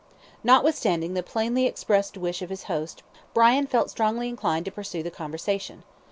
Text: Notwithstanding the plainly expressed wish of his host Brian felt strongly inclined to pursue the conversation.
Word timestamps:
Notwithstanding 0.43 1.13
the 1.13 1.21
plainly 1.21 1.67
expressed 1.67 2.17
wish 2.17 2.41
of 2.41 2.49
his 2.49 2.63
host 2.63 3.03
Brian 3.35 3.67
felt 3.67 3.91
strongly 3.91 4.29
inclined 4.29 4.65
to 4.65 4.71
pursue 4.71 5.03
the 5.03 5.11
conversation. 5.11 5.83